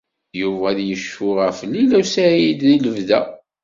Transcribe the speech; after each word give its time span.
Yuba 0.39 0.65
ad 0.71 0.79
yecfu 0.89 1.27
ɣef 1.41 1.57
Lila 1.71 1.97
u 2.01 2.03
Saɛid 2.13 2.61
i 2.73 2.75
lebda. 2.83 3.21